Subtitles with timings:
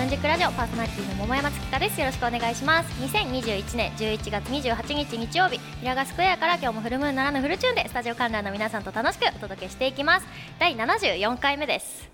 [0.00, 2.00] 分軸ラジオパーソナリティの桃山月香です。
[2.00, 3.02] よろしくお願いします。
[3.02, 10.26] 2021年11月28日日曜日平賀スクエアから今日もフルムーンならぬフルチューンでスタジオ観覧の皆さんと楽しくお届けしていきます。
[10.58, 12.08] 第74回目です。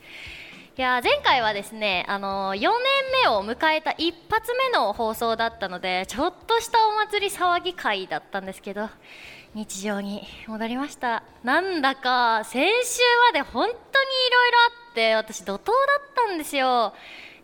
[0.77, 2.71] いや前回はですね、あのー、4年
[3.25, 8.91] 目を迎えた一発目の放送だったのでちょっとしたお祭り騒ぎ会だったんですけど
[9.55, 11.23] 日常に戻りました。
[11.45, 13.01] なんだか先週
[13.33, 13.77] まで本当にい
[14.33, 16.93] ろいろあって私怒涛だったんですよ。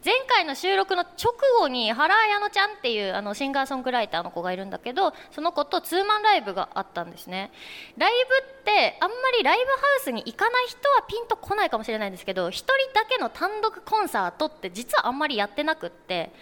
[0.04, 7.52] 前回の収録の直後に原彩乃ちゃんっていうあのシンガーソングライターの子がいるんだけどその子とツーマンライブがあったんですね。
[7.96, 16.32] ライブってあんまりライブハウスに行かない人はピンとこないかもしれないんですけど1人だけの単独コンサートって実はあんまりやってなくって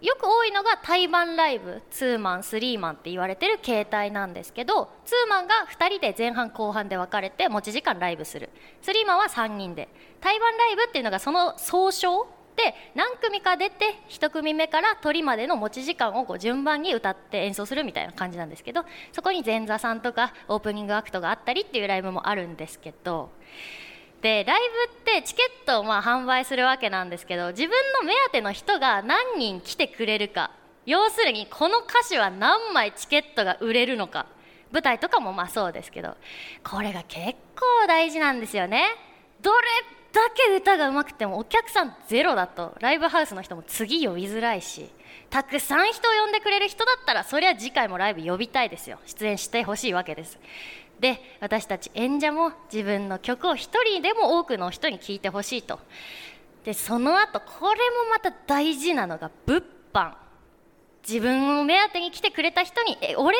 [0.00, 8.50] よく多いのが対バンライブツーマンスリーマンって言われてる形態なんですけどツーマンが2人で前半後半で分かれて持ち時間ライブする。
[8.80, 9.88] スリーマンは3人で。
[10.20, 23.30] 対バンライブっていうのがその総称で何組か出て1組目から鳥までの持ち時間をこう順番に歌って演奏するみたいな感じなんですけどそこに前座さんとかオープニングアクトがあったりっていうライブもあるんですけど
[24.20, 30.52] でライブってチケットをまあ販売するわけなんですけど自分の目当ての人が何人来てくれるか
[30.84, 34.26] 要するにこの歌手は何枚チケットが売れるのか
[34.72, 36.16] 舞台とかもまあそうですけど
[36.64, 38.86] これが結構大事なんですよね。
[39.42, 39.66] どれ
[40.12, 44.90] だけ歌が上手くてもお客さんゼロだとライブハウスの人も次呼びづらいし
[45.30, 48.98] たくさん人を呼んでくれる人だったらそりゃ次回もライブ呼びたいですよ。
[49.06, 50.38] 出演してほしいわけです。
[51.00, 55.80] で私たち演者も自分の曲を一人でも多くの人に聴いてほしいと。
[56.64, 60.21] でその後これもまた大事なのが物販。
[61.06, 63.34] 自分を目当てに来てくれた人にお礼も言い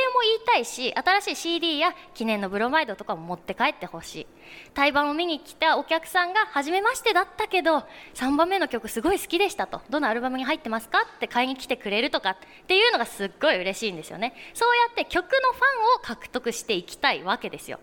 [0.44, 4.26] たいし新しい CD や記念のブロマイドとかも持って帰ってほしい。
[4.74, 9.80] 対バンを見に来たお客さんが初めましてだったけど3番目の曲すごい好きでしたと。
[9.90, 12.36] どのアルバムに入ってますかって買いに来てくれるとかっ
[12.66, 14.34] ていうのがすっごい嬉しいんですよね。
[14.54, 17.78] そうやって曲のファンを獲得していきたいわけですよ。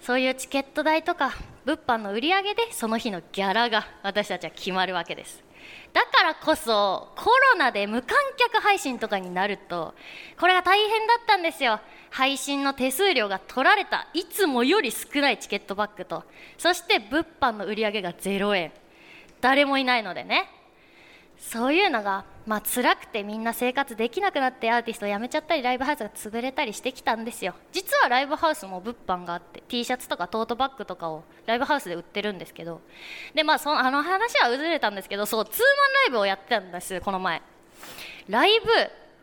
[0.00, 1.32] そういうチケット代とか
[1.64, 5.44] 物販の売り上げでその日のギャラが私たちは決まるわけです。
[5.92, 9.94] だからこそコロナで無観客配信とかになると
[10.38, 11.80] これが大変だったんですよ。
[12.10, 16.24] 配信の手数料が取られたいつもより少ないチケットバッグと。
[16.58, 18.72] そして物販の売り上げが0円。
[19.40, 20.50] 誰もいないのでね。
[21.38, 27.54] そういうのがまあ辛くてみんな生活できなくなってアーティストを辞めちゃったりライブハウスが潰れたりしてきたんですよ。
[27.70, 32.80] 実はライブハウスも物販があって T シャツとかトートバッグとかをライブハウスで売ってるんですけど。
[33.36, 37.40] でまあそのあの話はずれたんですけどそうツーマンライブをやってたんですこの前。
[38.28, 38.66] ライブ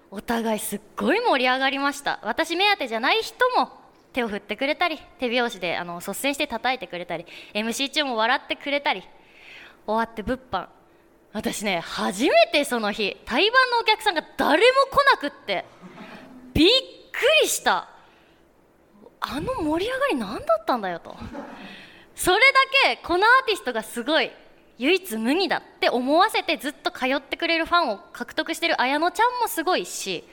[0.09, 2.21] お互いすっごい盛り上がりました。
[2.23, 3.69] 私目当てじゃない人も
[4.13, 9.03] 手を振ってくれたり手拍子であの率先して叩いてくれたり MC 中も笑ってくれたり
[9.85, 10.76] 終わって物販。
[11.37, 15.65] 私ね初めてその日対バンのお客さんが誰も来なくって
[16.55, 16.67] びっ
[17.11, 17.87] くりした。
[19.19, 21.15] あの盛り上がり何だったんだよと。
[22.15, 22.59] それだ
[22.95, 24.31] けこのアーティストがすごい
[24.79, 30.23] 唯一無二だって思わせてずっと通ってくれるファンを獲得してる綾乃ちゃんもすごいし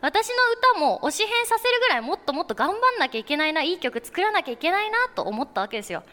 [0.00, 0.34] 私の
[0.76, 6.04] 歌も推し変させるぐらいもっともっと頑張んなきゃいけないないい曲作らなきゃいけないなと思ったわけですよ。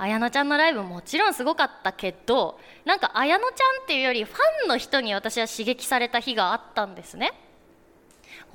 [0.00, 7.32] 綾乃ちゃんのライブもちろんすごかったけどなんか綾乃ちゃんっていうよりファンの人に私は刺激された日があったんですね。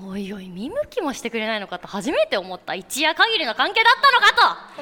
[0.04, 2.74] おいおい見向きもしてくれないのかと初めて思った。
[2.76, 4.42] 一夜限りの関係だったのかと。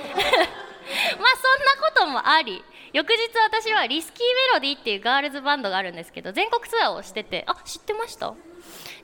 [1.21, 2.63] まあそんなこともあり
[2.93, 3.17] 翌日
[3.51, 8.33] 私はリスキーメロディーっていうガールズバンドがあるんですけど全国ツアーをしててあ知ってました？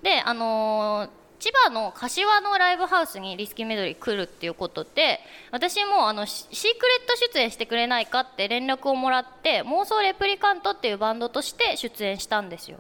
[0.02, 6.72] であのー千葉の柏のライブハウスにリスキーメドリー来るっていうことで私もあのシークレ
[7.04, 12.80] ット出演してくれないかって連絡をもらって妄想レプリカントっていうバンドとして出演したんですよ。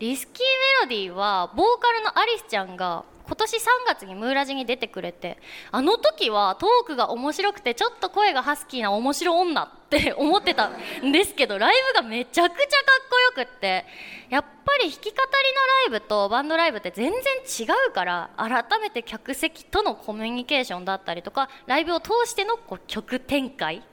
[0.00, 0.42] リスキーメ
[0.82, 5.38] ロディーはボーカルのアリスちゃんが今年3月にムーラジに出てくれて
[5.70, 13.84] あの時はトークが面白くてちょっと声がハスキーな面白女って 思ってたんですけどライブがめちゃくちゃかっこよくって
[14.30, 23.84] やっぱり弾き語りのライブとバンドライブって全然違うから改めて客席とのコミュニケーションだったりとかライブを通してのこう曲展開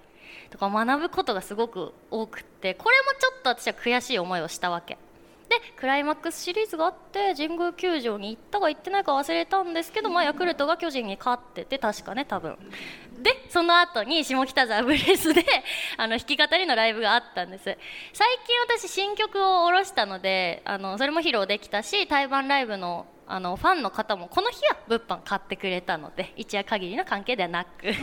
[0.50, 4.98] とか学ぶことがすごく多くってこれもちょっと私は悔しい思いをしたわけ。
[5.50, 12.58] でクライマックスシリーズがあって神宮球場に行ったか行ってないか忘れたんですけど、まあ、ヤクルトが巨人に勝ってて確かね多分。
[13.22, 15.44] でその後に下北沢ブレスで
[15.98, 17.64] あの弾き語りのライブがあったんです。
[18.14, 27.88] 最近私新曲を下ろしたのであのそれも披露できたし対バンライブのあのファンの方もこの日は物販買ってくれたので一夜限りの関係ではなく。
[27.92, 27.94] い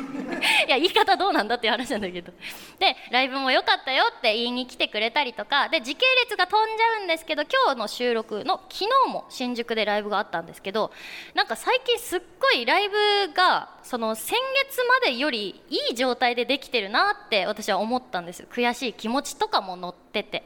[0.68, 2.32] や言い方どうなんだっていう話なんだけど。
[2.78, 5.68] でライブも良かったよって言いに来てくれたりとか。
[5.70, 10.92] で時系列が飛んじゃうんですけど今日の収録の昨日も新宿でライブがあったんですけど
[11.32, 12.96] なんか最近すっごいライブ
[13.32, 14.38] がその先
[14.68, 18.46] 月までよりいい状態でできてるなって私は思ったんです。
[18.50, 20.44] 悔しい気持ちとかも乗ってて。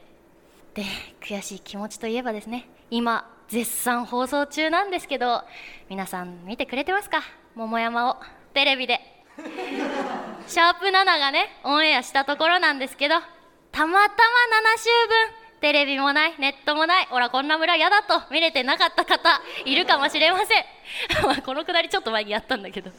[0.73, 0.83] で
[1.19, 5.43] 悔しい気持ちといえばですね今絶賛放送中なんですけど
[5.89, 7.21] 皆さん見てくれてますか？
[7.55, 8.17] 桃山を
[8.53, 8.99] テレビで。
[10.47, 13.29] シャープ7がねオンエアしたところなんですけどたま
[13.75, 20.65] たま7週分テレビもないネットもないほらこんな村嫌だと見れてなかった方いるかもしれません。
[21.43, 22.91] このくだりちょっと前にやったんだけど。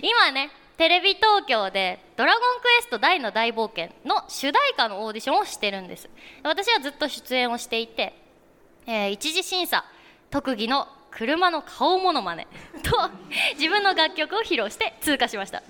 [0.00, 6.08] 今ねテレビ東京で「ドラゴンクエスト大の大冒険」の主題歌のオーディションをしてるんです。
[6.42, 8.21] 私はずっと出演をしていて
[8.86, 9.84] えー、一次審査
[10.30, 12.46] 特技の車の顔ものまね
[12.82, 13.10] と
[13.54, 15.62] 自分の楽曲を披露して通過しました。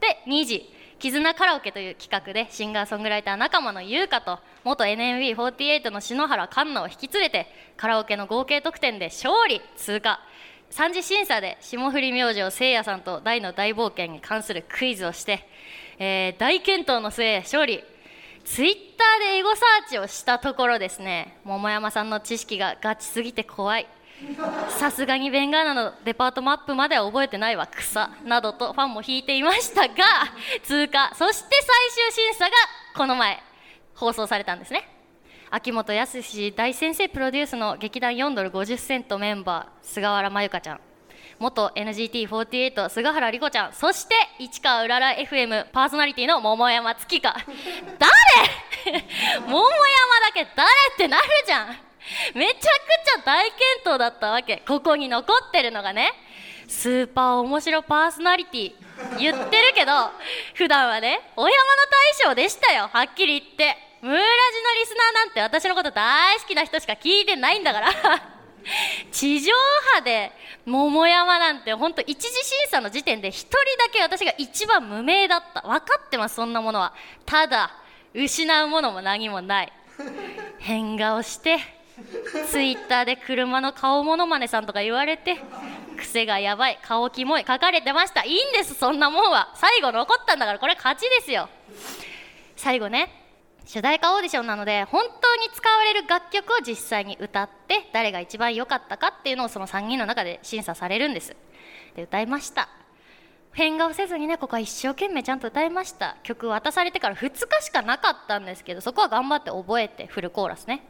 [0.00, 7.46] で2時絆カラオケという企画でシンガーソングライター仲間の優香と元 NMB48 の篠原環奈を引き連れて
[7.78, 10.20] カラオケの合計得点で勝利通過。
[10.70, 15.44] 3次審査で霜降り明星せいやさんと大の大冒険に関するクイズをして、
[15.98, 17.82] えー、大健闘の末勝利。
[18.44, 21.38] ツイッターでエゴサーチをしたところですね。
[21.44, 23.86] 桃山さんの知識がガチすぎて怖い。
[24.68, 27.66] さすがにベンガーナのデパートマップまでは覚えてないわ。
[27.66, 28.10] 草。
[28.24, 29.94] などとファンも引いていましたが
[30.62, 31.12] 通過。
[31.14, 31.48] そして
[31.94, 32.52] 最終審査が
[32.96, 33.42] この前。
[33.94, 34.88] 放送されたんですね。
[35.50, 36.18] 秋元康
[36.54, 40.80] 大先生プロデュースの劇団4ドル50セントメンバー菅原真由香ちゃん。
[41.40, 47.34] 元 NGT48 菅原莉子ちゃんそして市川うらら FM パーソナリティの桃山月香
[47.98, 49.00] 誰？
[49.48, 51.76] 桃山だけ誰ってなるじゃん。
[52.34, 54.58] めちゃくちゃ大健闘だったわけ。
[54.66, 56.12] ここに残ってるのがね。
[56.68, 58.72] スーパー面白パーソナリティ。
[59.18, 59.92] 言ってるけど
[60.54, 61.82] 普段はねお山の
[62.22, 62.88] 大将でしたよ。
[62.92, 63.76] はっきり言って。
[64.02, 68.39] ムーラジのリスナーなんて私のこと大好きな人しか聞いてないんだから。
[69.12, 69.52] 地上
[69.96, 70.32] 波で
[70.66, 73.56] 桃山なんて本当一次審査の時点で1人だ
[73.92, 75.62] け私が一番無名だった。
[75.62, 76.92] 分かってますそんなものは。
[77.26, 77.72] ただ
[78.14, 79.72] 失うものも何もない。
[80.58, 81.58] 変顔して
[82.50, 85.36] ツイッターで車の顔ものまねさんとか言われて
[85.98, 88.24] 癖がやばい顔キモい書かれてました。
[88.24, 89.52] いいんですそんなもんは。
[89.56, 91.48] 最後残ったんだからこれ勝ちですよ。
[92.56, 93.19] 最後ね。
[93.72, 101.36] 主題歌オーディションなので本当に使われる楽曲を実際に歌って誰が一番良かったかっていうのをその3人の中で審査されるんです。
[101.94, 102.68] で歌いました。
[103.52, 106.16] 変顔せずにねここは一生懸命ちゃんと歌いました。
[106.24, 110.82] 曲渡されてから2日しかなかったんですけどそこは頑張って覚えてフルコーラスね。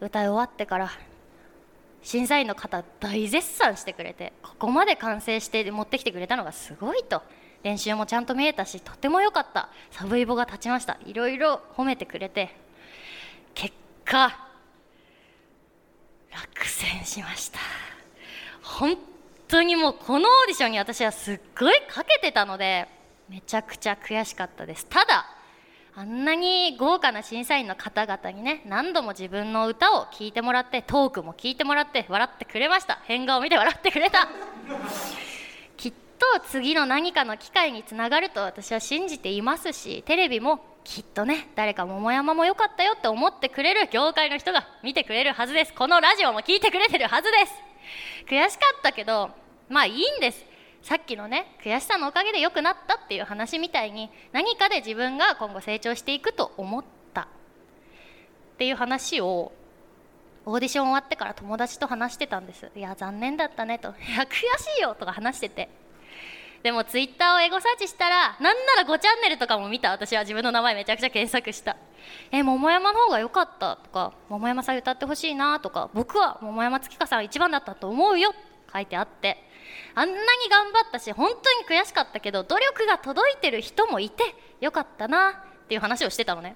[0.00, 0.90] 歌い終わってから
[2.02, 7.22] 審査員の方大絶賛してくれてここまで完成して持ってきてくれたのがすごいと。
[7.62, 9.68] 練習もちゃんと見えたしとても良かった。
[9.90, 10.98] サブイボが立ちました。
[11.06, 12.56] いろいろ褒めてくれて。
[13.54, 13.74] 結
[14.04, 14.36] 果
[16.30, 17.58] 落選しました。
[18.62, 18.96] 本
[19.48, 22.88] 当にもうこのオーディションに私はすっごいかけてたので
[23.28, 24.86] めちゃくちゃ悔しかったです。
[24.86, 25.26] ただ
[25.94, 33.00] あんなに豪華な審査員の方々にね何度も自分の歌を聴いてもらってトークも聞いてもらって笑ってくれました。
[33.04, 34.26] 変顔を見て笑ってくれた。
[36.40, 45.72] 次の何かの機会につながると私は信じていますしテレビもきっとね誰か桃山も良かったよって思ってくれる業界の人が見てくれるはずです。
[45.72, 47.52] このラジオも聞いてくれてるはずです。
[48.28, 49.30] 悔しかったけど
[49.68, 50.44] まあいいんです。
[50.82, 56.84] さっきのね悔しさのおかげで良くなったっていう話みたいに何かで自分が今後成長していくと思っ
[57.14, 57.22] た。
[57.22, 57.26] っ
[58.58, 59.52] ていう話を
[60.44, 62.70] オーディション終わってから友達と話してたんです。
[62.74, 63.88] いや残念だったねと。
[63.90, 65.81] いや悔しいよとか話してて。
[66.62, 69.90] でもツイッターをエゴサーチしたらなんなら5チャンネルとかも見た。
[69.90, 71.76] 私は自分の名前めちゃくちゃ検索した。
[72.30, 73.76] え桃山の方が良かった。
[73.76, 75.90] とか桃山さん歌ってほしいなとか。
[75.92, 78.32] 僕は桃山月花さん一番だったと思うよ。
[78.72, 79.42] 書いてあって。
[79.94, 84.22] あんなに頑張ったし本当に悔しかったけど努力が届いてる人もいて
[84.60, 85.30] よかったな。
[85.64, 86.54] っていう話をしてたのね。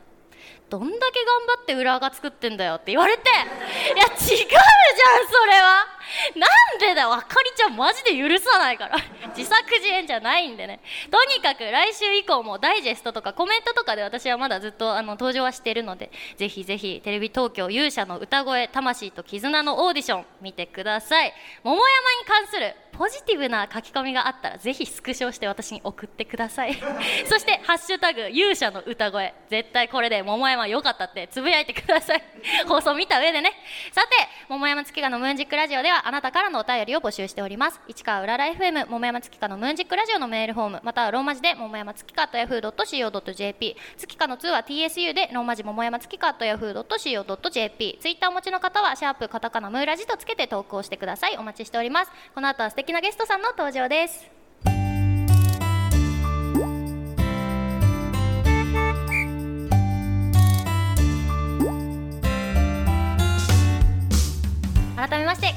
[0.70, 3.22] どんだけ頑張って裏垢作ってんだよって言われて。
[3.28, 5.95] いや違うじゃんそれは。
[6.34, 8.96] なんでだよあかりちゃんマジで許さないから。
[9.36, 10.80] 自作自演じゃないんでね。
[11.10, 21.32] とにかく来週以降もダイジェストとかコメントとかで私はまだずっとあの登場はしているのでぜひぜひテレビ東京勇者の歌声魂と絆のオーディション見てください。
[21.62, 26.74] 桃山に関するポジティブな書き込みがあったらぜひスクショして私に送ってください。
[27.28, 32.22] そして「ハッシュタグ勇者の歌声」絶対これで桃山良かったってつぶやいてください。
[32.66, 33.52] 放送見た上でね。
[33.92, 34.16] さて
[34.48, 37.80] 桃山月花のムーンジックラジオではあなたからのお便りを募集しております。
[37.88, 51.36] 市川うらら FM 桃山月花のムーンジックラジオのメールフォームまたはローマ字で桃山月花と yahoo.co.jp 月花の2は TSU でローマ字桃山月花と yahoo.co.jp ツイッターお持ちの方はシャープカタカナムーラジとつけて投稿してください。
[51.36, 52.10] お待ちしております。
[52.34, 54.45] この後は素敵なゲストさんの登場です。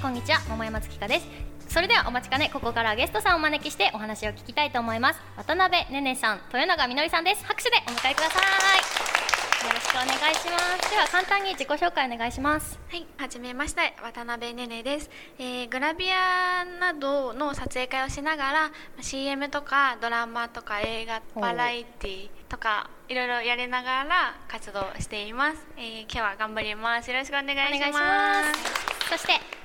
[0.10, 1.28] んにちは桃山月花です。
[1.68, 5.22] それではお待ちかねここからはゲストさんをお招きしてお話を聞きたいと思います。
[5.38, 7.46] 渡辺ねねさん豊永みのりさんです。
[7.46, 9.68] 拍手でお迎えください。
[9.68, 10.90] よろしくお願いします。
[10.90, 12.80] では簡単に自己紹介お願いします。
[12.90, 27.12] はい、はじめまして渡辺ねねです、えーグラビアなどの撮影会をしながら CM とかドラマとか映画バラエティとかいろいろやりながら活動しています、えー今日は頑張ります。
[27.12, 27.76] よろしくお願いします。
[27.76, 29.10] お願いします。
[29.12, 29.59] そして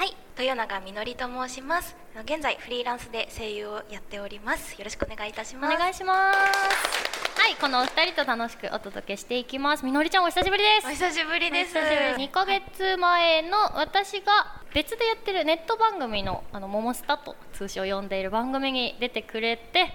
[0.00, 1.94] はい、豊永みのりと申します。
[2.24, 4.72] 現在フリーランスで声優をやっております。
[4.78, 5.76] よろしくお願いいたしおます。
[5.76, 19.92] 願いしますはいこのお二人と楽しくお届けしていきますみのりちゃんお久しぶりですお久しぶりです2ヶ月前の私が別でやってるネット番組の「あのモモスタ」と通称呼んでいる番組に出てくれて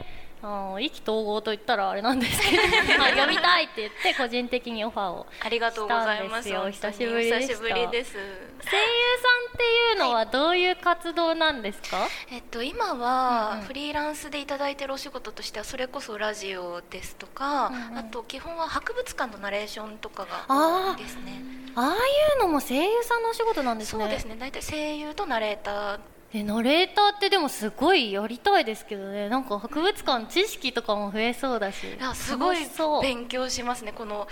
[0.79, 2.63] 意気投合と言ったらあれなんですけど
[2.97, 8.13] まあ呼びたいって言って個人的にオファーをありがとうございますしたんですよ本当に久しぶりでしたお久しぶりです。
[8.13, 8.83] 声優
[9.21, 17.97] さんっていうのはどういう活動なんですか、えっと今はフリーランスでいただいてるお仕事としてはそれこそラジオですとか、うんうん。
[17.97, 21.43] あと基本は博物館のナレーションとかがですね。
[21.75, 24.03] ああいうのも声優さんのお仕事なんですね。
[24.03, 24.37] そうですね。
[24.39, 25.99] 大体声優とナレーター
[26.37, 29.29] えナレーターってでもすごいやりたいですけどね。
[29.29, 31.97] なんか博物館知識とかも増えそうだし。
[32.13, 32.57] すごい
[33.01, 33.93] 勉強しますね。
[33.93, 34.27] この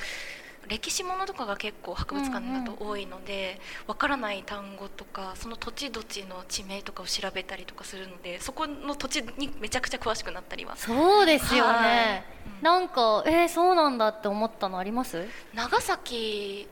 [0.67, 10.75] 歴史ものとかが結構博物館だと多いのでわ、からない単語とかその土地土地の地名とかを調べたりとかするのでそこの土地にめちゃくちゃ詳しくなったりは。
[10.77, 12.24] そうですよね、はい。
[12.48, 12.63] うん。
[12.63, 15.25] なんかえー、そうなんだって思ったのあります？
[15.53, 16.67] 長崎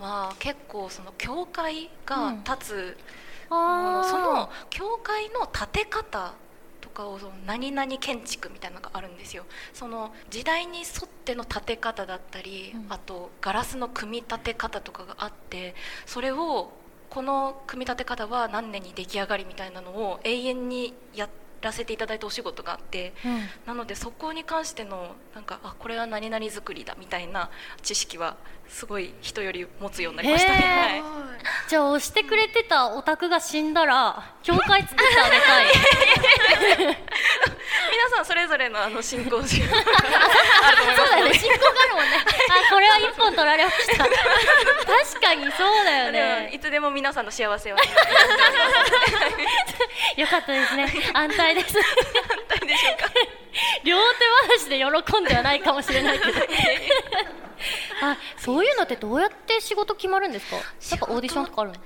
[0.00, 2.96] は結構その教会が建つもの、あー
[4.04, 6.34] その教会の建て方
[6.80, 9.44] とかをその何々建築みたいなのがあるんですよ。
[9.72, 12.86] その時代に沿っての建て方だったり、うん。
[12.88, 15.74] あとガラスの組み立て方とかがあって
[16.06, 16.72] それを
[17.10, 21.28] この組み立て方は何年に出来上がりみたいなのを永遠にや
[21.62, 23.48] らせていただいたお仕事があってうん。
[23.66, 27.50] なのでそこに関してのなんかあこれは何々作りだみたいな
[27.82, 28.36] 知識は
[28.68, 30.52] すごい人より持つようになりました。
[30.52, 30.58] ね。
[30.58, 31.42] へーはい。
[31.68, 36.96] じゃあ押してくれてたオタクが死んだら教会作ってあげたい
[37.90, 39.76] 皆さんそれぞれのあの進行時間。
[39.76, 39.80] あ
[40.70, 41.34] ると思いそうだよね。
[41.34, 42.16] 進行があるもんね。
[42.68, 44.04] あこれは一本取られました。
[44.04, 46.50] 確かにそうだよね。
[46.52, 47.78] いつでも皆さんの幸せは
[50.16, 50.86] よかったですね。
[51.14, 51.74] 安泰です。
[51.74, 53.08] 反対でしょうか。
[53.84, 54.02] 両手
[54.54, 56.40] 話しで喜んではないかもしれないけど。
[58.02, 60.56] あそういうのってどうやって仕事決まるんですか？
[60.56, 60.62] や
[60.96, 61.76] っぱオーディションとかあるの？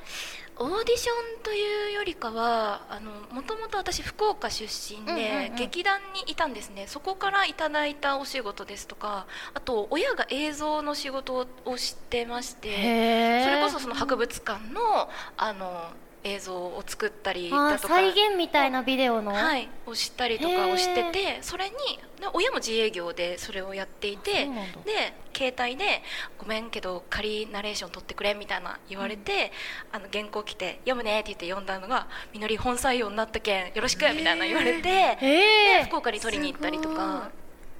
[0.59, 5.57] オーディションというよりかはあのもともと私福岡出身で、うんうんうん。
[5.57, 6.87] 劇団にいたんですね。
[6.87, 15.91] そこからいただいたお仕事ですとかあと親が映像の仕事をしてましてそれこそその博物館のあの
[16.27, 21.73] 映像を作ったりだとか再現みたいなビデオの、はい、をしたりとかをしててそれに
[22.21, 24.49] で親も自営業でそれをやっていて
[24.85, 26.03] で携帯で
[26.39, 29.53] 「ごめんけど仮ナレーション撮ってくれ」みたいな言われて、
[29.93, 37.31] あの原稿来て「読むね」って言って読んだのが「みのり本採用になったけんよろしく」みたいな言われて、で福岡に取りに行ったりとか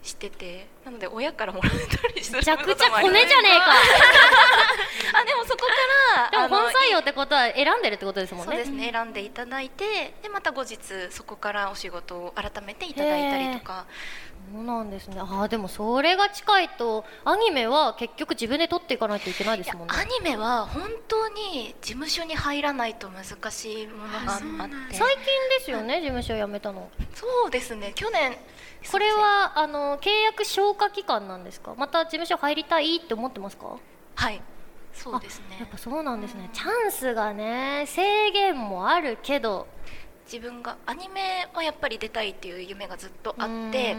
[0.07, 3.67] しててなので親からもらったりするめちゃくちゃコネじゃねえか。
[5.21, 8.53] あでもそこからでも本採用ってことは選んでるってことですもんね。
[8.53, 10.79] そうですね、選んでいただいてでまた後日
[11.11, 13.87] そこからお仕事を改めていただいたりとか。
[14.53, 15.17] そうなんですね。
[15.19, 19.95] あーでもそれが近いとアニメは結局自分で撮っていかないといけないですもんね。
[19.97, 24.95] アニメは本当に事務所に入らないと難しいものがあって。
[24.95, 25.25] 最近
[25.59, 26.89] ですよね事務所辞めたの。
[27.15, 27.93] そうですね。
[27.97, 28.37] 去年
[28.91, 31.75] これはあの契約消化期間なんですか？
[31.77, 33.77] また事務所入りたいって思ってますか？
[34.15, 34.41] はい。
[34.93, 35.59] そうですね。
[35.61, 36.49] やっぱそうなんですね。
[36.53, 39.67] チャンスがね制限もあるけど。
[40.25, 43.95] 自分がアニメはやっぱり出たいっていう夢がずっとあっうて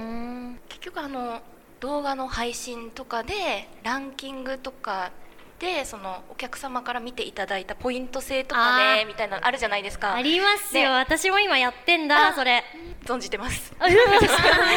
[0.67, 1.39] 結局あの
[1.79, 5.13] 動画の配信とかでランキングとか
[5.59, 10.13] でそのお客様から見ていただいたポイント制とかでみたいなのあるじゃないですか。
[10.13, 12.27] ありますよ、ね私も今やってんだ。
[12.27, 12.63] あそれ。
[13.05, 13.73] 存じてます。
[13.79, 14.35] さすがです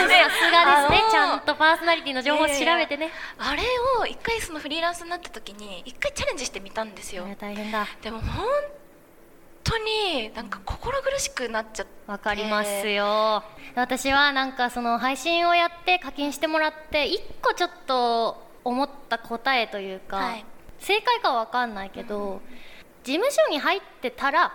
[0.08, 0.24] ね。
[0.56, 3.62] あのーちゃんとパーソナリティの情報を調べてね、あれ
[3.98, 7.86] を一回そのフリーランスになった時に一回チャレンジしてみたんですよ、ね大変だ。
[8.00, 8.46] でも本
[9.64, 12.00] 当になんか心苦しくなっちゃって。
[12.10, 13.44] わかりますよ。
[13.76, 20.44] 私はなんかその配信をやって課金してもらって一個ちょっと思った答えというか、はい
[20.80, 22.40] 正解かは分かんないけど、
[23.04, 24.52] 事務所に入ってたら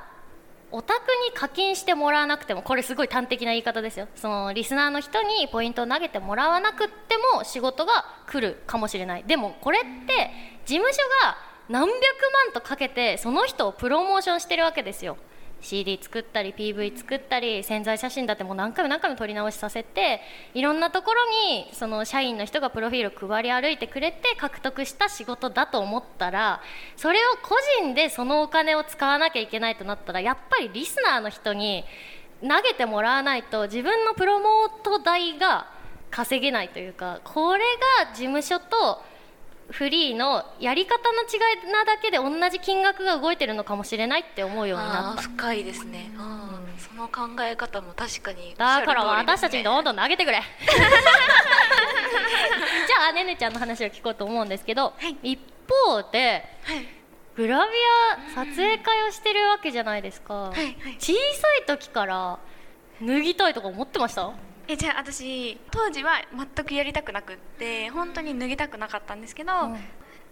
[0.71, 4.07] お宅に課金してもらわなくてもこれすごい端的な言い方ですよ。
[4.15, 9.23] そのリスナーの人にポイントを投げてもらわなくっても仕事が来るかもしれない。
[9.23, 10.31] でもこれって
[10.65, 11.37] 事務所が
[11.69, 15.17] 何百万とかけてその人をプロモーションしてるわけですよ
[15.65, 20.21] CD 作ったり PV 作ったり宣材写真だってもう何回も何回も撮り直しさせて
[20.53, 26.61] いろんなところにその社員の人がプロフィールを配り歩いてくれて獲得した仕事だと思ったら
[26.95, 31.83] それを個人でそのお金を使わなきゃいけないとなったらやっぱりリスナーの人に
[32.41, 35.67] 投げてもらわないと自分のプロモート代が
[36.11, 37.63] 稼げないというかこれ
[38.03, 39.01] が事務所と
[39.71, 45.21] フリーのやり方の違いなだけで同じ金額が動いてるのかもしれないって思うようになった。
[45.23, 50.41] 深いですね、うん、その考え方も確かにだから私たちにどんどん投げてくれ。
[52.87, 54.93] じゃあねねちゃんの話を聞こうと思うんですけど、
[55.23, 56.87] 一方ではい。
[57.35, 57.73] グラビ
[58.13, 60.75] ア撮影会をしてるわけじゃないですか、はいはい。
[60.99, 61.19] 小さ
[61.63, 62.39] い時から
[63.01, 64.31] 脱ぎたいとか思ってました？
[64.67, 69.51] えじゃあ私当時は全くやりたくなくって本当に脱ぎたくなかったんですけど、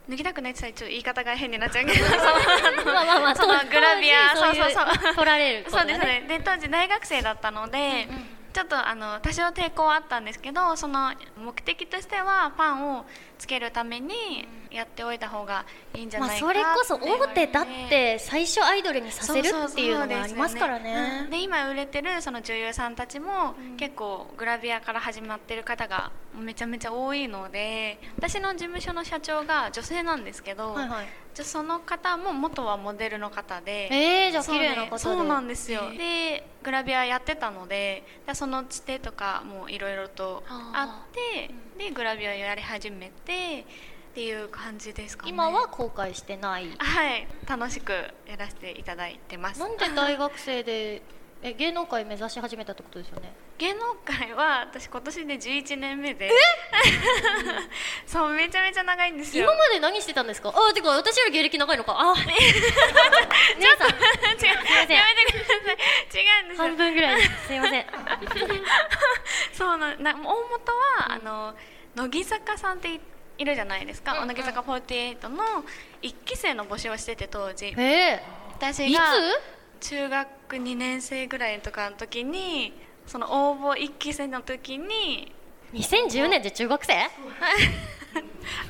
[0.10, 2.18] 脱ぎたくないって言ったら言い方が変になっちゃうけどその
[2.94, 8.08] まあまあまあその当グラビアそうそうそうい取られることそうですねで当時大学生だったので、
[8.54, 13.06] ちょっとあの多少抵抗はあったんですけどその目的としてはファンを
[13.44, 31.06] つけるためにやっておいた方がいいんじゃまあ、ないかそれこそ大手だって最初アイドルにさせるっていうのがありますからそうそうそうでね今売れてるその女優さんたちも、結構グラビアから始まってる方がめちゃめちゃ多いので私の事務所の社長が女性なんですけど、はいはい。
[31.34, 33.90] じゃあその方も元はモデルの方で。
[33.92, 34.98] えー、じゃあ綺麗な方で。
[35.00, 35.82] そうなんですよ。
[35.98, 43.66] でグラビアやってたのででそのつてとかもいろいろとあってでグラビアをやり始めて
[44.12, 45.32] っていう感じですかね。
[45.32, 46.70] 今は公開してない。
[46.78, 47.28] はい。
[47.48, 47.92] 楽しく
[48.28, 49.60] やらせていただいてます。
[49.60, 51.02] なんで大学生で
[51.44, 53.34] え芸能界目指し始めたってことですよね
[53.64, 56.30] 芸能界は私今年で11年目で。
[58.06, 59.46] そうめちゃめちゃ長いんですよ。
[59.46, 60.50] 今まで何してたんですか？
[60.50, 61.96] あてか私より芸歴長いのか？
[61.98, 62.14] あ。
[62.20, 62.34] 姉
[63.78, 63.88] さん。
[63.88, 63.94] 違
[64.34, 64.98] うすいません。
[64.98, 66.20] やめてください。
[66.20, 66.64] 違うんですよ。
[66.64, 67.16] 半分ぐらい。
[67.16, 67.86] ですすいません。
[69.54, 70.34] そうなな大元
[70.98, 71.56] は、あの
[71.96, 73.00] 乃木坂さんってい
[73.38, 74.28] いるじゃないですか、うんうん。
[74.28, 75.64] 乃木坂48の
[76.02, 77.68] 1期生の募集をしてて当時。
[77.68, 78.20] えー、い
[78.56, 79.14] 私が
[79.80, 79.90] つ？
[79.90, 82.74] 中学2年生ぐらいとかの時に
[83.08, 85.34] その応募1期生の時に
[85.74, 86.94] 2010年で中学生？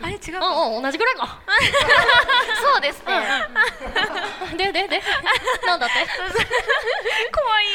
[0.01, 0.47] あれ違うか。
[0.47, 1.41] うんうん同じぐらいか。
[2.73, 3.21] そうですね、
[4.57, 5.01] ででで。
[5.65, 5.95] なんだって？
[7.33, 7.65] 怖い。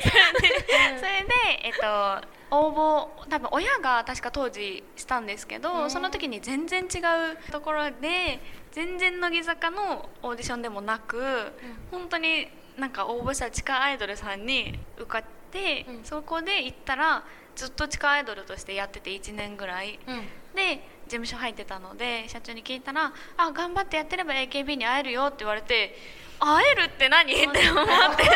[0.00, 0.10] そ
[0.42, 0.64] れで
[0.98, 1.34] それで
[1.64, 8.40] えっと応募多分親が確か当時したんですけど、その時に全然違うところで
[8.72, 11.52] 全然乃木坂のオーディションでもなく、
[11.90, 16.04] 本当になんか応募した地下アイドルさんに受かって、うん。
[16.04, 19.98] そこで行ったらずっと地下アイドルとしてやってて1年ぐらい。
[20.06, 20.28] うん。
[20.54, 25.94] で事務所入ってたので社長に聞いたら「あ頑張ってやってれば AKB に会えるよ」って言われて
[26.40, 27.84] 「会えるって何?」って思っ
[28.16, 28.30] て。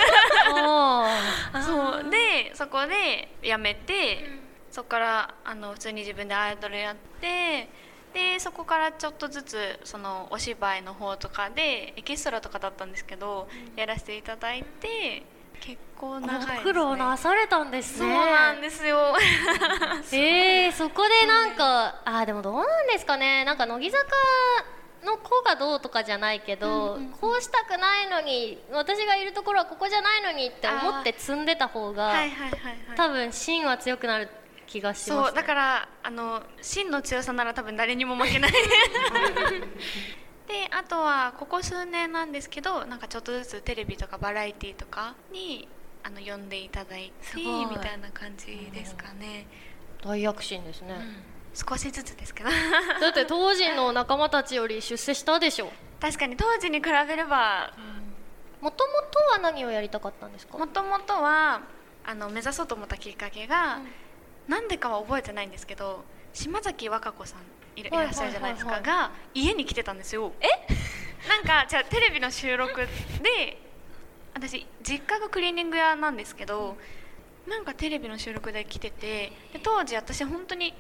[1.53, 2.11] あ そう。
[2.11, 4.25] でそこで辞めて、
[4.71, 7.69] そこからあの普通に自分でアイドルやって
[8.17, 15.23] でそこからちょっとずつそのお芝居の方とかでエキストラとかだったんですけど、やらせていただいて
[15.61, 19.15] 結構長いね、ご苦労なされたんですそうねなんですよ。
[20.13, 23.45] えー、そこでなんかあーでもどうなんですかね。
[23.45, 24.07] なんか乃木坂
[25.05, 32.97] の子がどうとかじゃないけど、こうしたくないのに私がいるところはここじゃないのにって思って積んでた方が、はいはいはいはい。
[32.97, 34.29] 多分芯は強くなる
[34.67, 38.53] 気がします、そうだからあの真の強さなら多分誰にも負けない。
[40.47, 45.69] であとはここ数年なんですけどなんかちょっとずつテレビとかバラエティとかに
[46.05, 49.47] あの呼んでいただいてみたいな感じですかね、
[50.05, 50.95] 大躍進ですね、
[51.53, 52.51] 少しずつですけど。
[53.01, 55.73] だって当時の仲間たちより出世したでしょ。
[56.01, 57.73] 確かに当時に比べれば
[58.61, 60.59] もともとは何をやりたかったんですか？
[60.59, 61.63] もともとは
[62.05, 63.81] あの目指そうと思ったきっかけが、
[64.49, 67.41] なんでかは覚えてないんですけど島崎和歌子さん
[67.79, 70.33] いらっしゃるじゃないですか、が家に来てたんですよ。
[70.41, 70.47] え？
[71.29, 72.87] なんかじゃあテレビの収録
[73.23, 73.59] で
[74.35, 76.77] 私実家がクリーニング屋なんですけど
[77.47, 80.75] なんかテレビの収録で来ててで当時私本当に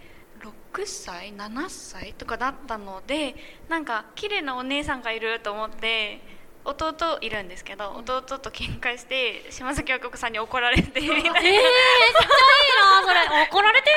[0.74, 2.12] 6歳？7歳？
[2.14, 3.34] とかだったので
[3.68, 6.20] なんか綺麗なお姉さんがいると思って
[6.66, 11.22] 弟いるんですけど弟と喧嘩して島崎和歌子さんに怒られて みたいな。
[11.22, 13.42] えー、めっちゃいいなそれ。
[13.48, 13.90] 怒られて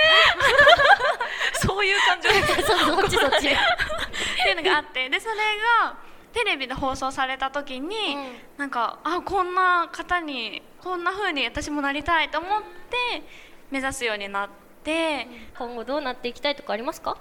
[1.54, 3.36] そういう感情るそっちそっち。
[3.38, 3.48] って
[4.50, 5.36] いうのがあってでそれ
[5.82, 5.98] が
[6.34, 8.40] テレビで放送された時に、うん。
[8.58, 13.24] なんかあこんな方にこんな風に私もなりたいと思って
[13.72, 14.50] 目指すようになっ
[14.84, 15.28] て、
[15.58, 17.18] 今後どうなっていきたいとかありますか？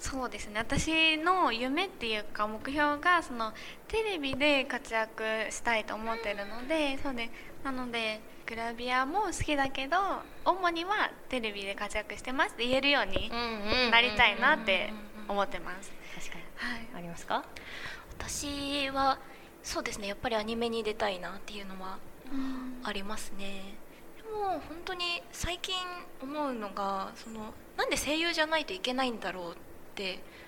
[0.00, 0.58] そうですね。
[0.58, 3.52] 私の夢っていうか目標がその
[3.86, 7.30] テレビで活躍したいと思ってるのでそうで
[7.62, 9.98] なのでグラビアも好きだけど
[10.44, 14.90] 主にはテレビで活躍してますって言えるようにんなりたいなって
[15.28, 15.92] 思ってます。
[16.14, 16.42] 確かに。
[16.56, 16.88] はい。
[16.96, 17.44] ありますか？
[18.18, 19.18] 私は
[19.62, 20.08] そうですね。
[20.08, 21.98] やっぱりアニメに出たいなっていうのは
[22.84, 23.74] ありますね。
[24.16, 25.74] でも本当に最近
[26.22, 29.69] 思うのがそのなんで声優じゃないといけないんだろうって、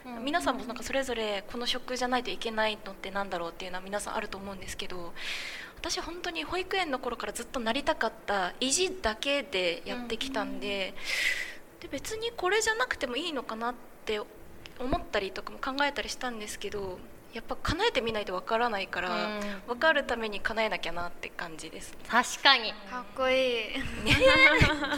[0.04, 0.24] うん。
[0.24, 5.12] 皆さんもなんかそれぞれこの職じゃないといけないのってなんだろうっていうのは皆さんあると思うんですけど
[5.82, 10.94] 私本当に保育園の頃からずっとなりたかった意地だけでやってきたんで,、
[11.80, 14.20] で別にこれじゃなくてもいいのかなって
[14.78, 16.98] 思ったりとかも考えたりしたんですけど
[17.32, 19.40] やっぱ叶えてみないとわからないから、うん。
[19.66, 21.96] 分かるために叶えなきゃなって感じです。
[22.06, 22.72] 確かに。
[22.90, 23.64] かっこいい。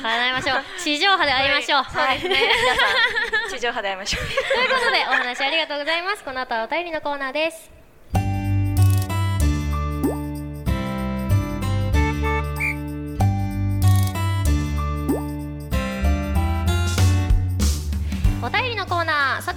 [0.02, 0.80] 叶えましょう。
[0.82, 1.82] 地上波で会いましょう。
[1.86, 2.18] はい。
[2.22, 2.42] 皆さ
[3.46, 4.24] ん地上波で会いましょう。
[4.26, 6.24] ということでお話ありがとうございます。
[6.24, 7.83] この後はお便りのコーナーです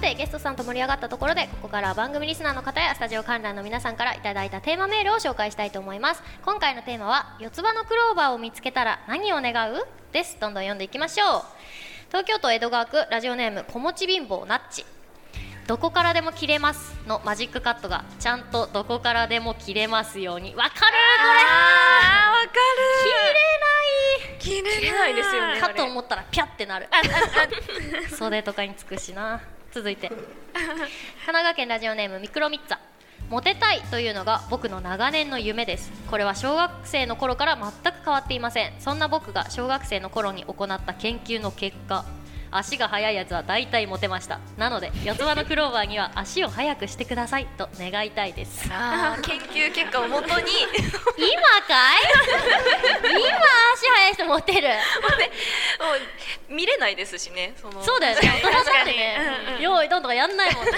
[0.08, 6.22] ナーさてゲストさんと盛り上がったところでここからは番組リスナーの方やスタジオ観覧の皆さんからいただいたテーマメールを紹介したいと思います。
[6.44, 9.86] 今回のテーマは四つ葉のクローバーを見つけたら何を願う？
[10.12, 10.38] です。
[10.40, 11.42] どんどん読んでいきましょう。
[12.08, 14.86] 東京都江戸川区ラジオネーム子持ち貧乏ナッチ。
[15.66, 20.54] どこからでも切れますのマジックカットがちゃんとどこからでも切れますように。
[20.54, 20.74] わかる
[21.20, 22.56] あーわかこ
[24.30, 24.38] れる。
[24.40, 26.88] 切れ切れないですよねかと思ったらピャってなる。
[28.16, 29.42] 袖とかにつくしな
[29.72, 30.08] 続いて。
[30.54, 30.66] 神
[31.26, 32.78] 奈川県ラジオネームミクロミッツァ。
[33.30, 35.90] モテたいというのが僕の長年の夢です。
[36.10, 38.72] これは小学生の頃から全く変わっていません。
[38.80, 42.04] そんな僕が小学生の頃に行った研究の結果
[42.50, 44.40] 足が速いやつは大体モテました。
[44.56, 48.66] なので四つ葉のクローバーには足を速くしてくださいと願いたいです。
[48.72, 50.32] あー研究結果をもとに。
[50.32, 52.00] 今かい？
[53.04, 53.20] 今
[53.74, 54.68] 足速い人モテる？
[56.58, 57.80] 見れないですしねその。
[57.84, 58.28] そうだよね。
[58.28, 59.16] 大人だって確かにね
[59.60, 60.72] 用意どんとかやんないもんね。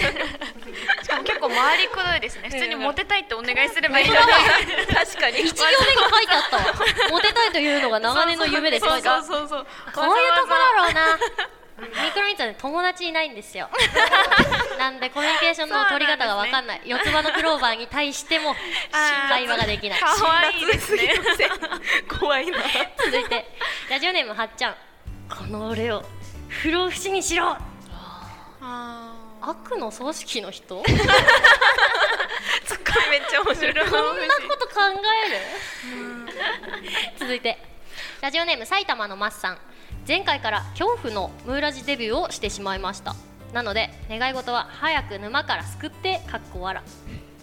[1.02, 2.50] しかも結構回りくどいですね。
[2.50, 4.20] 普通にモテたいってお願いすればいいのに。
[4.92, 5.40] 確かに。
[5.40, 6.56] 一行目に書いてあった。
[6.58, 6.62] わ
[7.08, 8.84] モテたいというのが長年の夢です。
[8.84, 9.66] そう書いてあるそうそうそう。
[9.94, 11.18] こういうところだろうな。
[11.80, 13.70] ミクロミッツはね友達いないんですよ。
[14.78, 16.82] なんでコミュニケーションの取り方が分かんない。
[16.84, 18.54] 四つ葉のクローバーに対しても
[19.30, 20.00] 会話ができない。
[20.00, 21.14] 可愛いですね。
[22.20, 22.58] 怖いな。
[23.02, 23.46] 続いて
[23.88, 24.74] ラジオネームはっちゃん
[25.30, 26.02] この俺を
[26.48, 27.56] 不老不死にしろ。
[28.60, 30.82] あ悪の組織の人？
[32.66, 33.74] ツッコミめっちゃ面白い。
[33.74, 33.94] こんな
[34.48, 34.74] こと考
[35.26, 35.38] える？
[37.18, 37.56] 続いて
[38.20, 39.58] ラジオネーム埼玉のマッさん。
[40.06, 43.14] 前回から恐怖のムーラジデビューをしてしまいました。
[43.52, 46.82] なので願い事は早く沼から救ってかっこわら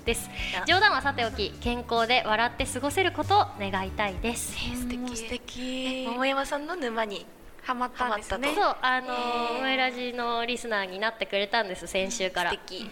[0.06, 0.30] です。
[0.65, 4.54] 冗談はさておき健康で笑って過ごせることを願いたいです。
[4.54, 6.06] 素敵ー素敵。
[6.08, 7.26] 桃山さんの沼に
[7.68, 8.56] ハマったんですね。
[8.56, 9.60] そうあのーへー。
[9.60, 12.52] ムーラジのリスナーになってくれたんです先週から。
[12.52, 12.90] 素敵。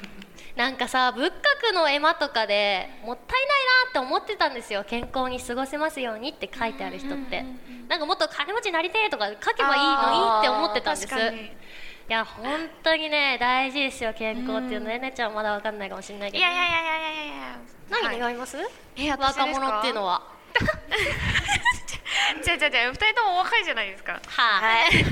[0.57, 1.33] なんかさ仏
[1.69, 3.47] 閣の絵馬とかでもったいない
[3.85, 4.83] なって思ってたんですよ。
[4.85, 7.45] 健康に過ごせますようにって書いてある人って。
[7.87, 11.15] なんかもっと金持ちになりてえとか書けばいいのにって思ってたんです。
[12.07, 14.99] いや本当にね大事ですよ健康っていうのね。
[14.99, 16.39] ねちゃんまだわかんないかもしれないけど。
[16.39, 17.59] いやいやいやいやいやいや。
[17.89, 18.35] 何願い。
[18.35, 18.57] ます、
[18.97, 19.65] え私若ですか？
[19.67, 20.34] 者っていうのは
[22.43, 24.13] じゃあじゃあじゃあ二人ともお若いじゃないですか。
[24.13, 25.01] ねはい、え。
[25.03, 25.11] な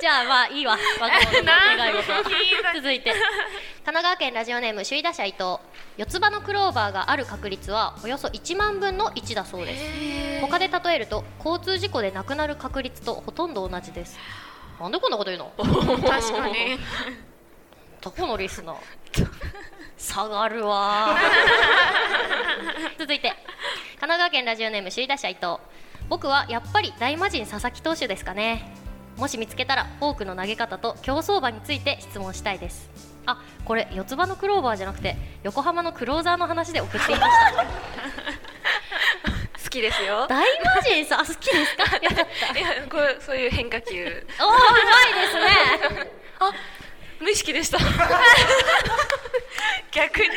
[0.00, 0.78] じゃあまあいいわ。
[2.74, 3.10] 続いて。
[3.10, 3.20] 神
[3.84, 5.58] 奈川県ラジオネーム首位打者伊藤。
[5.96, 10.40] 四つ葉のクローバーがある確率はおよそ1万分の1だそうです。
[10.40, 14.18] 他で例えると交通事故で亡くなる確率とほとんど同じです。
[14.78, 15.52] なんでこんなこと言うの？
[16.06, 16.78] 確かに。
[18.00, 18.76] どこのリスナー
[19.98, 21.16] 下がるわ。
[22.98, 23.36] 続いて神
[24.00, 25.56] 奈川県ラジオネーム首位打者伊藤。
[26.08, 28.72] 僕はやっぱり大魔神佐々木投手ですかね。
[29.16, 32.88] もし見つけたらフォークの投げ方と競走馬について質問したいです。
[33.26, 37.64] あこれ四つ葉のクローバーじゃなくて横浜のクローザーの話で送っていました。
[39.64, 40.26] 好きですよ。
[40.28, 41.84] 大魔神さんあ好きですか？
[41.98, 42.12] いや
[42.88, 44.26] こうそういう変化球。
[44.40, 45.34] おーうまいです
[46.04, 46.10] ね。
[46.38, 46.52] あ
[47.20, 47.78] 無意識でした。
[49.90, 50.32] 逆にす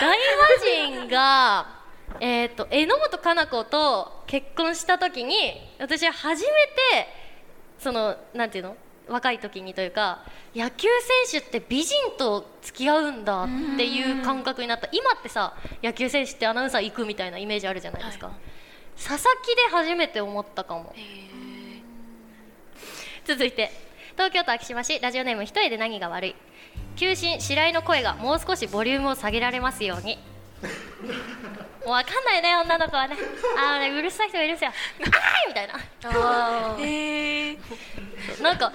[0.00, 1.66] 大魔神が
[2.20, 7.08] えっ、と榎本かな子と結婚した時に私は初めて
[7.78, 8.76] そのなんていうの？
[9.06, 10.22] 若い時にというか
[10.56, 10.88] 野球
[11.28, 14.88] 選手って美人と付き合うんだっていう感覚になった。
[14.92, 18.36] 今ってさ野球選手ってアナウンサー行くみたいなイメージあるじゃないですか、はい
[18.96, 20.94] 佐々木で初めて思ったかも。
[23.24, 23.70] 続いて
[24.14, 26.34] 東京都昭島市ラジオネーム一人で何が悪い。
[26.94, 30.18] 求心白井の声がもう少しボリュームを下げられますように。
[31.84, 33.16] もうわかんないね女の子はね。
[33.58, 34.70] あのねうるさい人がいるんですよ。
[34.70, 35.74] あーいみたいな。
[36.04, 37.58] あへえ
[38.40, 38.72] なんか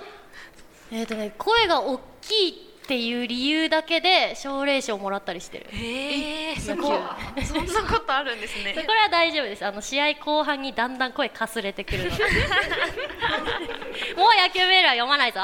[0.92, 5.68] えっ、とね声が大きいっていう理由だけで奨励賞もらったりしてる。
[5.72, 6.56] へえ？
[6.56, 6.98] す野ごい。
[7.38, 7.46] 球。
[7.46, 8.74] そんなことあるんですね。
[8.84, 9.64] これは大丈夫です。
[9.64, 12.18] あの試合後半にだんだん声かすれてくるの。
[12.18, 12.24] で
[14.18, 15.40] もう野球メールは読まないぞ。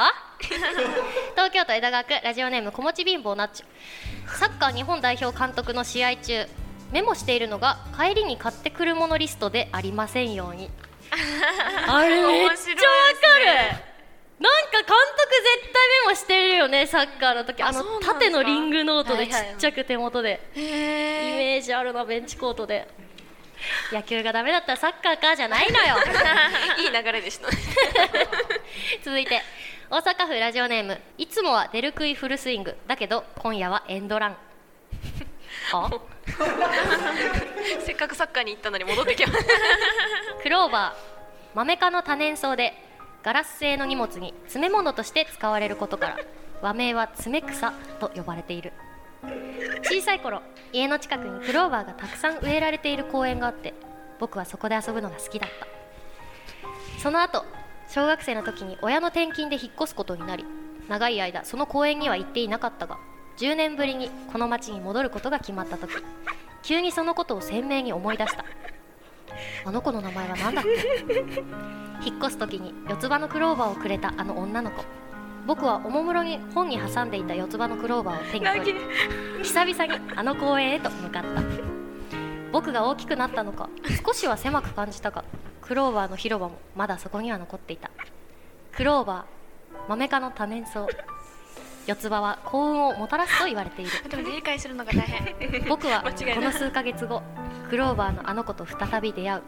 [1.36, 3.66] 東京都江戸川区ラジオネーム子持ち貧乏ナッチュ
[4.36, 6.48] サッカー日本代表監督の試合中
[6.92, 10.72] メモしているのが帰りに買ってくるものリストでありませんように。
[11.88, 13.95] あれめっちゃわ面かる
[14.40, 14.94] なんか監督
[15.62, 17.64] 絶対メモしてるよねサッカーの時。
[17.64, 22.88] あの縦のリングノートでちっちゃく手元で、イメージあるなベンチコートで。
[23.92, 25.96] 野球がダメだったらサッカーかじゃないのよ。
[26.80, 27.50] いい流れでした。
[27.50, 27.58] ね
[29.04, 29.42] 続いて
[29.90, 31.00] 大阪府ラジオネーム。
[31.18, 32.78] いつもは出る杭フルスイング。
[32.88, 34.38] だけど今夜はエンドラン。
[35.72, 35.90] あ？
[37.80, 39.54] せっかくサッカーに行ったのに戻ってきました。
[40.44, 41.56] クローバー。
[41.56, 42.74] マメ科の多年草で
[43.26, 46.18] ガラス製の荷物に詰め物として使われることから
[46.62, 48.72] 和名は詰め草と呼ばれている。
[49.82, 53.74] 小さい頃家の近くにクローバーがたくさん植えられている公園があって
[54.20, 55.66] 僕はそこで遊ぶのが好きだった。
[57.02, 57.44] その後
[57.90, 60.46] 小学生の時に親の転勤で引っ越すことになり
[60.88, 63.00] 長い間その公園には行っていなかったが
[63.40, 65.92] 10年ぶりにこの町に戻ることが決まった時
[66.62, 68.46] 急にそのことを鮮明に思い出した。
[69.66, 71.85] あの子の名前は何だっけ？
[72.04, 74.84] 引っ越す時に四つ葉のクローバーをくれたあの女の子。
[75.46, 78.80] 僕はおもむろに本に挟んでいた四つ葉のクローバーを手に取り
[79.44, 81.42] 久々にあの公園へと向かった。
[82.52, 83.70] 僕が大きくなったのか
[84.06, 85.24] 少しは狭く感じたが
[85.62, 87.92] クローバーの広場もまだそこには残っていた。
[88.72, 90.88] クローバーマメ科の多年草。
[91.88, 93.92] 四つ葉は幸運をもたらすと言われている。
[94.10, 95.70] でも理解するのが大変。
[95.70, 96.02] 僕は
[96.34, 97.22] この数ヶ月後
[97.70, 99.44] クローバーのあの子と再び出会う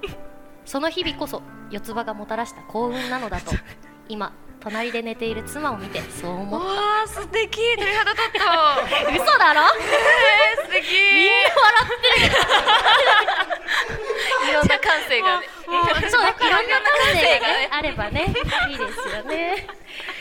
[0.67, 3.51] その日々こそ四つ葉がもたらした幸運なのだと
[4.10, 7.58] 今隣で寝ている妻を見てそう思っわあ素敵。
[7.77, 8.39] 鳥肌立った。
[8.39, 8.82] た
[9.23, 9.62] 嘘だろ？
[9.62, 10.91] えー、素敵。
[11.13, 11.88] みんな笑
[14.49, 15.47] いろんな感性がね。
[15.65, 17.45] そういろんな感性が
[17.77, 18.25] あればね
[18.69, 19.67] いいですよね。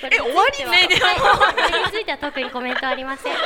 [0.02, 1.06] え終わりねでも。
[1.06, 1.54] はい。
[1.54, 3.35] これについては特にコメントありません。
[3.35, 3.40] さ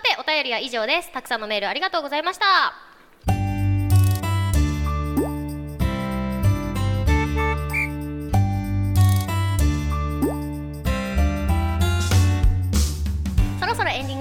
[0.00, 1.10] てお便りは以上です。
[1.12, 2.87] たくさんのメールありがとうございました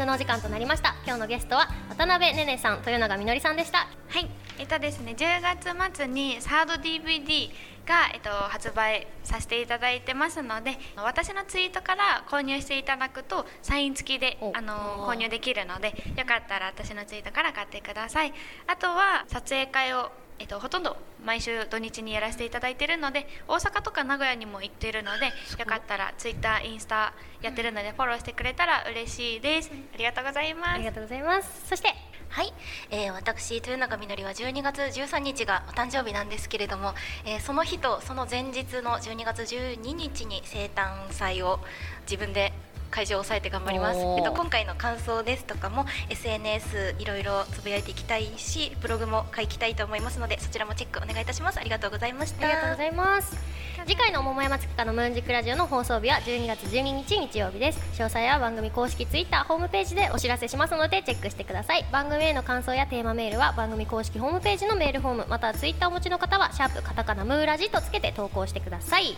[0.07, 0.95] のお時間となりました。
[1.05, 3.79] 今日のゲストは渡辺ねねさん豊永みのりさんでした。
[4.07, 5.41] はい、えっとですね、10
[5.75, 7.49] 月末にサード DVD
[7.85, 14.53] が、えっと、発売させていただいてますので私のツイートから購入していただくとサイン付きでお。
[14.55, 18.33] あの購入できるのでよかったら私のツイートから買ってください。
[18.65, 25.27] あとは撮影会をえっと、ほとんど毎週土日にやらせていただいているので大阪とか名古屋にも行っているので
[25.59, 29.71] よかったらツイッターインスタやってるのでフォローしてくれたら嬉しいです。
[29.93, 30.69] ありがとうございます。
[30.69, 31.67] ありがとうございます。
[31.67, 31.93] そして
[32.29, 32.53] はい、
[32.91, 36.93] えー、私豊永みのりは12月13日がお誕生日なんですけれども、
[37.25, 41.59] えーその日とその前日の12月12日に生誕祭を
[42.01, 42.51] 自分で
[42.89, 51.59] 会場を抑えて頑張ります、えっと、今回の感想ですとかも SNS いろいろつぶやいていきたいしブログも書きたいと思いますのでそちらもチェックお願いいたします。
[51.59, 52.45] ありがとうございました。
[52.45, 53.37] ありがとうございます。
[53.85, 57.79] 次回の桃山月花のムーンジックラジオの放送日は12月12日日曜日です。
[57.93, 61.85] 詳細は番組公式ツイッターホームページでお知らせしますのでチェックしてください。
[61.91, 69.15] 番組への感想やテーマメールは番組公式ホームページのメールフォームまたはツイッターをお持ちの方はシャープカタカナムーラジとつけて投稿してください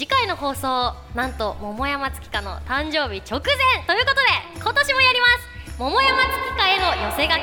[0.00, 3.84] 次回の放送なんと桃山月花の誕生日直前。
[3.86, 5.78] ということで今年もやります。
[5.78, 7.40] 桃山月花への寄せ書き。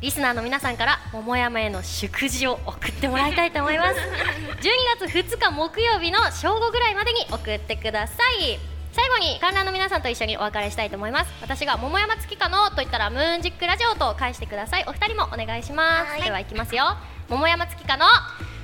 [0.00, 4.00] リスナーの皆さんから桃山への祝辞を送ってもらいたいと思います。
[4.58, 8.58] 12月2日木曜日の正午ぐらいまでに送ってください。
[8.90, 11.32] 最後に観覧の皆さんと一緒にお別れしたいと思います。
[11.42, 14.84] 私が桃山月花のと言ったらムーンジックラジオと返してください。
[14.88, 16.24] お二人もお願いします。
[16.24, 16.96] ではいきますよ。
[17.28, 18.10] 桃山月花の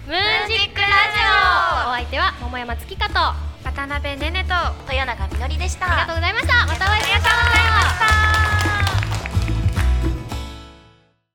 [0.08, 1.20] ムーンジックラジ
[1.86, 1.90] オ。
[1.90, 3.36] お相手は桃山月花と。
[3.62, 4.54] 渡辺ねねと。
[4.90, 5.84] 豊永みのりでした。
[5.84, 6.66] ありがとうございました。
[6.66, 8.47] またお会いしましょう